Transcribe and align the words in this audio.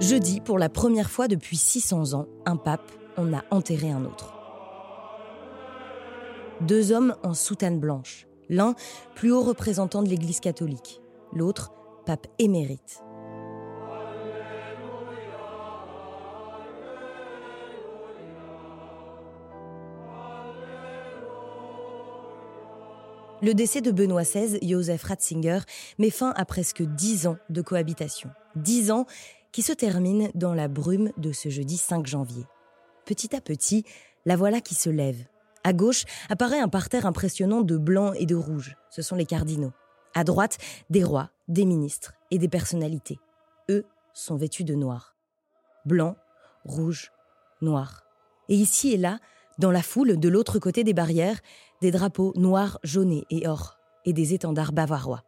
Jeudi, 0.00 0.40
pour 0.40 0.58
la 0.58 0.70
première 0.70 1.10
fois 1.10 1.28
depuis 1.28 1.58
600 1.58 2.14
ans, 2.14 2.26
un 2.46 2.56
pape 2.56 2.90
en 3.18 3.34
a 3.34 3.44
enterré 3.50 3.90
un 3.90 4.06
autre. 4.06 4.32
Deux 6.62 6.90
hommes 6.90 7.14
en 7.22 7.34
soutane 7.34 7.78
blanche. 7.78 8.26
L'un, 8.48 8.74
plus 9.14 9.30
haut 9.30 9.42
représentant 9.42 10.02
de 10.02 10.08
l'Église 10.08 10.40
catholique. 10.40 11.02
L'autre, 11.34 11.72
pape 12.06 12.28
émérite. 12.38 13.02
Le 23.42 23.54
décès 23.54 23.80
de 23.80 23.90
Benoît 23.90 24.22
XVI, 24.22 24.58
Joseph 24.66 25.02
Ratzinger, 25.02 25.60
met 25.98 26.10
fin 26.10 26.32
à 26.36 26.44
presque 26.44 26.82
dix 26.82 27.26
ans 27.26 27.36
de 27.48 27.62
cohabitation. 27.62 28.30
Dix 28.54 28.90
ans 28.90 29.06
qui 29.52 29.62
se 29.62 29.72
terminent 29.72 30.28
dans 30.34 30.54
la 30.54 30.68
brume 30.68 31.12
de 31.16 31.32
ce 31.32 31.48
jeudi 31.48 31.76
5 31.76 32.06
janvier. 32.06 32.46
Petit 33.04 33.34
à 33.34 33.40
petit, 33.40 33.84
la 34.24 34.36
voilà 34.36 34.60
qui 34.60 34.74
se 34.74 34.90
lève. 34.90 35.24
À 35.64 35.72
gauche 35.72 36.04
apparaît 36.28 36.60
un 36.60 36.68
parterre 36.68 37.06
impressionnant 37.06 37.60
de 37.60 37.76
blanc 37.76 38.12
et 38.14 38.26
de 38.26 38.34
rouge. 38.34 38.76
Ce 38.90 39.02
sont 39.02 39.16
les 39.16 39.26
cardinaux. 39.26 39.72
À 40.14 40.24
droite, 40.24 40.58
des 40.88 41.04
rois, 41.04 41.30
des 41.48 41.64
ministres 41.64 42.14
et 42.30 42.38
des 42.38 42.48
personnalités. 42.48 43.18
Eux 43.68 43.84
sont 44.14 44.36
vêtus 44.36 44.64
de 44.64 44.74
noir. 44.74 45.16
Blanc, 45.84 46.16
rouge, 46.64 47.12
noir. 47.60 48.04
Et 48.48 48.54
ici 48.54 48.92
et 48.92 48.96
là, 48.96 49.18
dans 49.58 49.70
la 49.70 49.82
foule, 49.82 50.18
de 50.18 50.28
l'autre 50.28 50.58
côté 50.58 50.84
des 50.84 50.94
barrières, 50.94 51.40
des 51.82 51.90
drapeaux 51.90 52.32
noirs, 52.36 52.78
jaunés 52.82 53.24
et 53.30 53.46
or, 53.46 53.78
et 54.04 54.12
des 54.12 54.34
étendards 54.34 54.72
bavarois. 54.72 55.22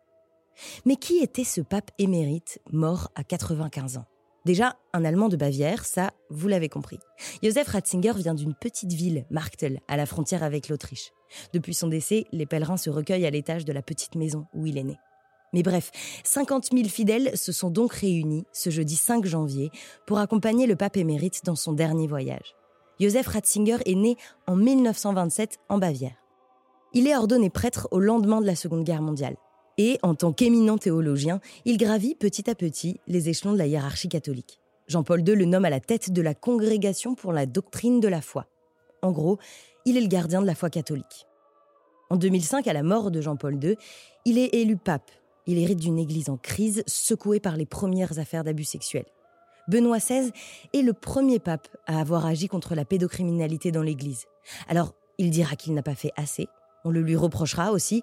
Mais 0.84 0.96
qui 0.96 1.18
était 1.18 1.44
ce 1.44 1.60
pape 1.60 1.90
émérite 1.98 2.60
mort 2.70 3.10
à 3.14 3.24
95 3.24 3.98
ans? 3.98 4.06
Déjà, 4.44 4.76
un 4.92 5.04
Allemand 5.04 5.28
de 5.28 5.36
Bavière, 5.36 5.84
ça, 5.84 6.10
vous 6.28 6.48
l'avez 6.48 6.68
compris. 6.68 6.98
Joseph 7.44 7.68
Ratzinger 7.68 8.14
vient 8.16 8.34
d'une 8.34 8.54
petite 8.54 8.92
ville, 8.92 9.24
Marktel, 9.30 9.80
à 9.86 9.96
la 9.96 10.04
frontière 10.04 10.42
avec 10.42 10.68
l'Autriche. 10.68 11.12
Depuis 11.52 11.74
son 11.74 11.86
décès, 11.86 12.24
les 12.32 12.46
pèlerins 12.46 12.76
se 12.76 12.90
recueillent 12.90 13.26
à 13.26 13.30
l'étage 13.30 13.64
de 13.64 13.72
la 13.72 13.82
petite 13.82 14.16
maison 14.16 14.46
où 14.52 14.66
il 14.66 14.78
est 14.78 14.84
né. 14.84 14.98
Mais 15.52 15.62
bref, 15.62 15.90
50 16.24 16.70
000 16.72 16.88
fidèles 16.88 17.36
se 17.36 17.52
sont 17.52 17.70
donc 17.70 17.92
réunis 17.92 18.44
ce 18.52 18.70
jeudi 18.70 18.96
5 18.96 19.24
janvier 19.26 19.70
pour 20.06 20.18
accompagner 20.18 20.66
le 20.66 20.76
pape 20.76 20.96
émérite 20.96 21.44
dans 21.44 21.56
son 21.56 21.72
dernier 21.72 22.08
voyage. 22.08 22.56
Joseph 22.98 23.28
Ratzinger 23.28 23.78
est 23.84 23.94
né 23.94 24.16
en 24.46 24.56
1927 24.56 25.58
en 25.68 25.78
Bavière. 25.78 26.16
Il 26.94 27.06
est 27.06 27.16
ordonné 27.16 27.48
prêtre 27.48 27.88
au 27.90 28.00
lendemain 28.00 28.40
de 28.40 28.46
la 28.46 28.56
Seconde 28.56 28.84
Guerre 28.84 29.02
mondiale. 29.02 29.36
Et, 29.78 29.98
en 30.02 30.14
tant 30.14 30.32
qu'éminent 30.32 30.78
théologien, 30.78 31.40
il 31.64 31.78
gravit 31.78 32.14
petit 32.14 32.50
à 32.50 32.54
petit 32.54 33.00
les 33.06 33.28
échelons 33.28 33.52
de 33.52 33.58
la 33.58 33.66
hiérarchie 33.66 34.08
catholique. 34.08 34.60
Jean-Paul 34.88 35.26
II 35.26 35.34
le 35.34 35.44
nomme 35.44 35.64
à 35.64 35.70
la 35.70 35.80
tête 35.80 36.12
de 36.12 36.22
la 36.22 36.34
Congrégation 36.34 37.14
pour 37.14 37.32
la 37.32 37.46
doctrine 37.46 38.00
de 38.00 38.08
la 38.08 38.20
foi. 38.20 38.46
En 39.00 39.12
gros, 39.12 39.38
il 39.84 39.96
est 39.96 40.00
le 40.00 40.08
gardien 40.08 40.42
de 40.42 40.46
la 40.46 40.54
foi 40.54 40.70
catholique. 40.70 41.26
En 42.10 42.16
2005, 42.16 42.66
à 42.66 42.72
la 42.72 42.82
mort 42.82 43.10
de 43.10 43.20
Jean-Paul 43.20 43.62
II, 43.62 43.76
il 44.26 44.38
est 44.38 44.54
élu 44.54 44.76
pape. 44.76 45.10
Il 45.46 45.58
hérite 45.58 45.78
d'une 45.78 45.98
église 45.98 46.28
en 46.28 46.36
crise, 46.36 46.84
secouée 46.86 47.40
par 47.40 47.56
les 47.56 47.66
premières 47.66 48.18
affaires 48.18 48.44
d'abus 48.44 48.64
sexuels. 48.64 49.06
Benoît 49.68 49.98
XVI 49.98 50.30
est 50.74 50.82
le 50.82 50.92
premier 50.92 51.38
pape 51.38 51.68
à 51.86 52.00
avoir 52.00 52.26
agi 52.26 52.48
contre 52.48 52.74
la 52.74 52.84
pédocriminalité 52.84 53.72
dans 53.72 53.82
l'église. 53.82 54.26
Alors, 54.68 54.94
il 55.18 55.30
dira 55.30 55.56
qu'il 55.56 55.72
n'a 55.74 55.82
pas 55.82 55.94
fait 55.94 56.12
assez, 56.16 56.48
on 56.84 56.90
le 56.90 57.00
lui 57.00 57.16
reprochera 57.16 57.72
aussi, 57.72 58.02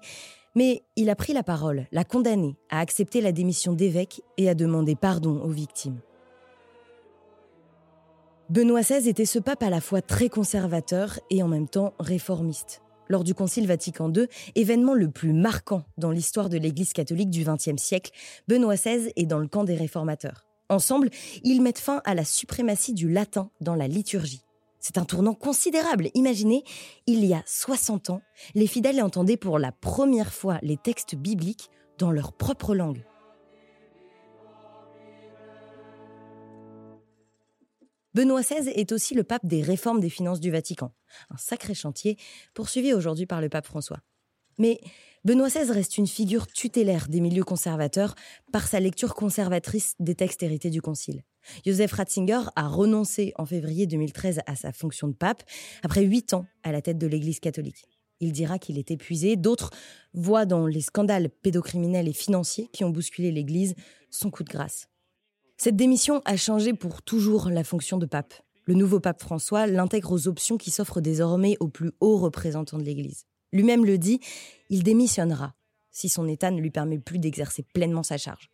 mais 0.54 0.82
il 0.96 1.10
a 1.10 1.16
pris 1.16 1.32
la 1.32 1.42
parole, 1.42 1.86
l'a 1.92 2.04
condamné 2.04 2.56
à 2.70 2.80
accepter 2.80 3.20
la 3.20 3.32
démission 3.32 3.72
d'évêque 3.72 4.22
et 4.36 4.48
à 4.48 4.54
demander 4.54 4.96
pardon 4.96 5.40
aux 5.42 5.50
victimes. 5.50 6.00
Benoît 8.48 8.80
XVI 8.80 9.08
était 9.08 9.26
ce 9.26 9.38
pape 9.38 9.62
à 9.62 9.70
la 9.70 9.80
fois 9.80 10.02
très 10.02 10.28
conservateur 10.28 11.20
et 11.30 11.42
en 11.42 11.48
même 11.48 11.68
temps 11.68 11.94
réformiste. 12.00 12.82
Lors 13.08 13.24
du 13.24 13.34
Concile 13.34 13.66
Vatican 13.66 14.12
II, 14.12 14.26
événement 14.54 14.94
le 14.94 15.10
plus 15.10 15.32
marquant 15.32 15.84
dans 15.98 16.10
l'histoire 16.10 16.48
de 16.48 16.58
l'Église 16.58 16.92
catholique 16.92 17.30
du 17.30 17.44
XXe 17.44 17.80
siècle, 17.80 18.12
Benoît 18.48 18.74
XVI 18.74 19.12
est 19.16 19.26
dans 19.26 19.38
le 19.38 19.48
camp 19.48 19.64
des 19.64 19.76
réformateurs. 19.76 20.46
Ensemble, 20.68 21.10
ils 21.42 21.60
mettent 21.60 21.80
fin 21.80 22.02
à 22.04 22.14
la 22.14 22.24
suprématie 22.24 22.94
du 22.94 23.08
latin 23.08 23.50
dans 23.60 23.74
la 23.74 23.88
liturgie. 23.88 24.44
C'est 24.80 24.96
un 24.96 25.04
tournant 25.04 25.34
considérable. 25.34 26.10
Imaginez, 26.14 26.64
il 27.06 27.24
y 27.24 27.34
a 27.34 27.42
60 27.46 28.10
ans, 28.10 28.22
les 28.54 28.66
fidèles 28.66 29.02
entendaient 29.02 29.36
pour 29.36 29.58
la 29.58 29.72
première 29.72 30.32
fois 30.32 30.58
les 30.62 30.78
textes 30.78 31.14
bibliques 31.14 31.70
dans 31.98 32.10
leur 32.10 32.32
propre 32.32 32.74
langue. 32.74 33.04
Benoît 38.14 38.40
XVI 38.40 38.70
est 38.70 38.90
aussi 38.90 39.14
le 39.14 39.22
pape 39.22 39.46
des 39.46 39.62
réformes 39.62 40.00
des 40.00 40.10
finances 40.10 40.40
du 40.40 40.50
Vatican, 40.50 40.92
un 41.30 41.36
sacré 41.36 41.74
chantier 41.74 42.16
poursuivi 42.54 42.92
aujourd'hui 42.92 43.26
par 43.26 43.40
le 43.40 43.48
pape 43.48 43.66
François. 43.66 44.00
Mais 44.58 44.80
Benoît 45.24 45.48
XVI 45.48 45.70
reste 45.70 45.96
une 45.96 46.08
figure 46.08 46.46
tutélaire 46.48 47.06
des 47.08 47.20
milieux 47.20 47.44
conservateurs 47.44 48.14
par 48.52 48.66
sa 48.66 48.80
lecture 48.80 49.14
conservatrice 49.14 49.94
des 50.00 50.16
textes 50.16 50.42
hérités 50.42 50.70
du 50.70 50.82
Concile. 50.82 51.22
Joseph 51.64 51.92
Ratzinger 51.92 52.40
a 52.56 52.68
renoncé 52.68 53.32
en 53.36 53.46
février 53.46 53.86
2013 53.86 54.40
à 54.46 54.56
sa 54.56 54.72
fonction 54.72 55.08
de 55.08 55.14
pape 55.14 55.42
après 55.82 56.02
huit 56.02 56.34
ans 56.34 56.46
à 56.62 56.72
la 56.72 56.82
tête 56.82 56.98
de 56.98 57.06
l'Église 57.06 57.40
catholique. 57.40 57.86
Il 58.20 58.32
dira 58.32 58.58
qu'il 58.58 58.78
est 58.78 58.90
épuisé. 58.90 59.36
D'autres 59.36 59.70
voient 60.12 60.44
dans 60.44 60.66
les 60.66 60.82
scandales 60.82 61.30
pédocriminels 61.30 62.08
et 62.08 62.12
financiers 62.12 62.68
qui 62.72 62.84
ont 62.84 62.90
bousculé 62.90 63.32
l'Église 63.32 63.74
son 64.10 64.30
coup 64.30 64.44
de 64.44 64.50
grâce. 64.50 64.88
Cette 65.56 65.76
démission 65.76 66.22
a 66.24 66.36
changé 66.36 66.74
pour 66.74 67.02
toujours 67.02 67.48
la 67.48 67.64
fonction 67.64 67.98
de 67.98 68.06
pape. 68.06 68.34
Le 68.64 68.74
nouveau 68.74 69.00
pape 69.00 69.20
François 69.20 69.66
l'intègre 69.66 70.12
aux 70.12 70.28
options 70.28 70.58
qui 70.58 70.70
s'offrent 70.70 71.00
désormais 71.00 71.56
aux 71.60 71.68
plus 71.68 71.92
hauts 72.00 72.18
représentants 72.18 72.78
de 72.78 72.84
l'Église. 72.84 73.24
Lui-même 73.52 73.84
le 73.84 73.98
dit, 73.98 74.20
il 74.68 74.82
démissionnera 74.82 75.54
si 75.90 76.08
son 76.08 76.28
état 76.28 76.50
ne 76.50 76.60
lui 76.60 76.70
permet 76.70 76.98
plus 76.98 77.18
d'exercer 77.18 77.64
pleinement 77.74 78.02
sa 78.02 78.16
charge. 78.16 78.50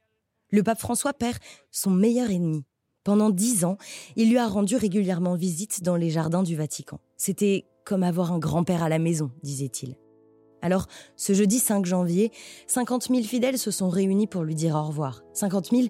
Le 0.51 0.63
pape 0.63 0.81
François 0.81 1.13
perd 1.13 1.39
son 1.71 1.91
meilleur 1.91 2.31
ennemi, 2.31 2.65
pendant 3.06 3.31
dix 3.31 3.65
ans, 3.65 3.78
il 4.17 4.31
lui 4.31 4.39
a 4.39 4.49
rendu 4.49 4.75
régulièrement 4.75 5.37
visite 5.37 5.84
dans 5.84 5.94
les 5.94 6.11
jardins 6.11 6.43
du 6.43 6.56
Vatican. 6.56 6.99
C'était 7.17 7.65
comme 7.84 8.03
avoir 8.03 8.33
un 8.33 8.41
grand-père 8.41 8.83
à 8.83 8.89
la 8.89 8.99
maison, 8.99 9.31
disait-il. 9.44 9.94
Alors, 10.61 10.89
ce 11.15 11.33
jeudi 11.33 11.61
5 11.61 11.87
janvier, 11.87 12.33
50 12.66 13.05
000 13.05 13.22
fidèles 13.22 13.59
se 13.59 13.71
sont 13.71 13.91
réunis 13.91 14.27
pour 14.27 14.43
lui 14.43 14.56
dire 14.56 14.75
au 14.75 14.83
revoir. 14.83 15.22
50 15.34 15.71
000, 15.71 15.83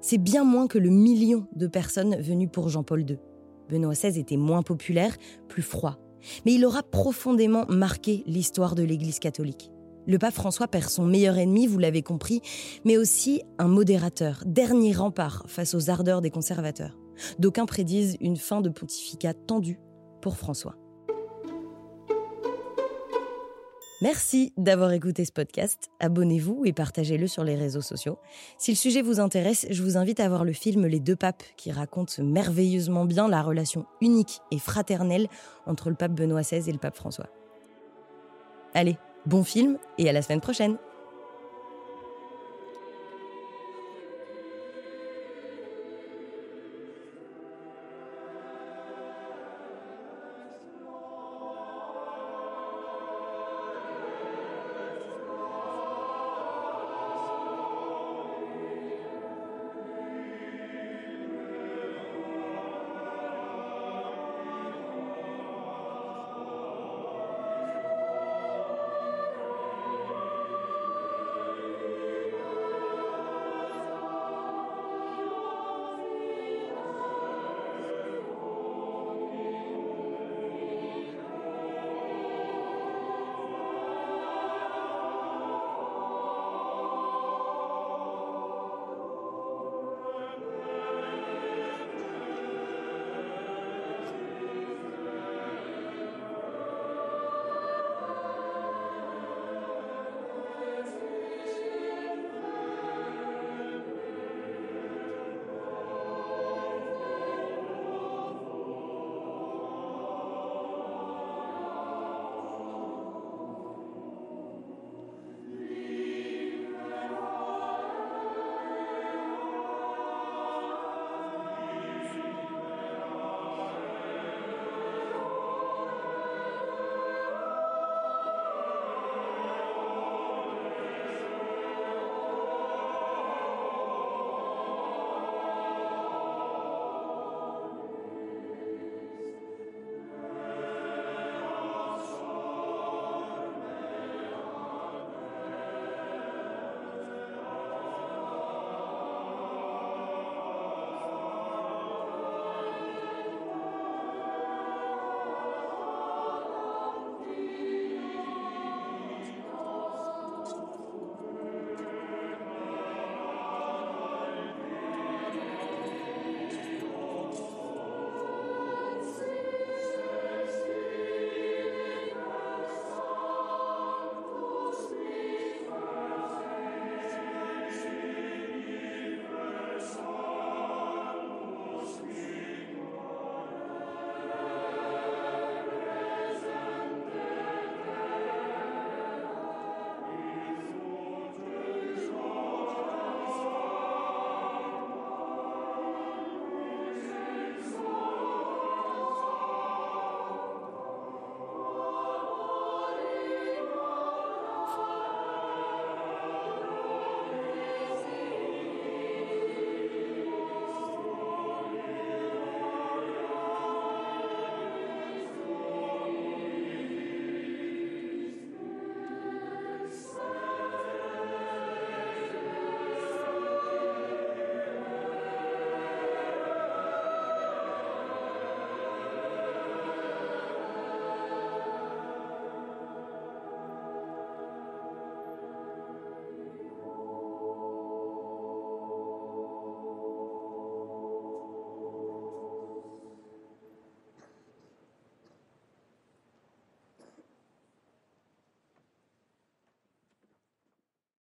c'est 0.00 0.18
bien 0.18 0.44
moins 0.44 0.68
que 0.68 0.78
le 0.78 0.90
million 0.90 1.48
de 1.56 1.66
personnes 1.66 2.14
venues 2.20 2.48
pour 2.48 2.68
Jean-Paul 2.68 3.00
II. 3.00 3.18
Benoît 3.68 3.94
XVI 3.94 4.20
était 4.20 4.36
moins 4.36 4.62
populaire, 4.62 5.16
plus 5.48 5.62
froid. 5.62 5.98
Mais 6.46 6.54
il 6.54 6.64
aura 6.64 6.84
profondément 6.84 7.66
marqué 7.68 8.22
l'histoire 8.28 8.76
de 8.76 8.84
l'Église 8.84 9.18
catholique. 9.18 9.72
Le 10.06 10.18
pape 10.18 10.34
François 10.34 10.68
perd 10.68 10.88
son 10.88 11.04
meilleur 11.04 11.38
ennemi, 11.38 11.66
vous 11.66 11.78
l'avez 11.78 12.02
compris, 12.02 12.40
mais 12.84 12.96
aussi 12.96 13.42
un 13.58 13.68
modérateur, 13.68 14.42
dernier 14.46 14.92
rempart 14.92 15.44
face 15.46 15.74
aux 15.74 15.90
ardeurs 15.90 16.20
des 16.20 16.30
conservateurs. 16.30 16.98
D'aucuns 17.38 17.66
prédisent 17.66 18.16
une 18.20 18.36
fin 18.36 18.60
de 18.60 18.70
pontificat 18.70 19.34
tendue 19.34 19.78
pour 20.22 20.36
François. 20.36 20.76
Merci 24.02 24.54
d'avoir 24.56 24.92
écouté 24.92 25.26
ce 25.26 25.32
podcast. 25.32 25.90
Abonnez-vous 26.00 26.62
et 26.64 26.72
partagez-le 26.72 27.26
sur 27.26 27.44
les 27.44 27.54
réseaux 27.54 27.82
sociaux. 27.82 28.16
Si 28.56 28.70
le 28.70 28.76
sujet 28.76 29.02
vous 29.02 29.20
intéresse, 29.20 29.66
je 29.68 29.82
vous 29.82 29.98
invite 29.98 30.20
à 30.20 30.28
voir 30.30 30.46
le 30.46 30.54
film 30.54 30.86
Les 30.86 31.00
deux 31.00 31.16
papes 31.16 31.42
qui 31.58 31.70
raconte 31.70 32.18
merveilleusement 32.18 33.04
bien 33.04 33.28
la 33.28 33.42
relation 33.42 33.84
unique 34.00 34.40
et 34.52 34.58
fraternelle 34.58 35.28
entre 35.66 35.90
le 35.90 35.96
pape 35.96 36.12
Benoît 36.12 36.40
XVI 36.40 36.70
et 36.70 36.72
le 36.72 36.78
pape 36.78 36.96
François. 36.96 37.26
Allez, 38.72 38.96
Bon 39.26 39.44
film 39.44 39.78
et 39.98 40.08
à 40.08 40.12
la 40.12 40.22
semaine 40.22 40.40
prochaine 40.40 40.76